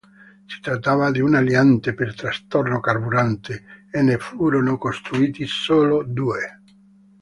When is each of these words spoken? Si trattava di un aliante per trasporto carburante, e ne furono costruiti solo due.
Si 0.47 0.59
trattava 0.61 1.11
di 1.11 1.19
un 1.19 1.35
aliante 1.35 1.93
per 1.93 2.15
trasporto 2.15 2.79
carburante, 2.79 3.85
e 3.91 4.01
ne 4.01 4.17
furono 4.17 4.79
costruiti 4.79 5.45
solo 5.45 6.03
due. 6.03 6.61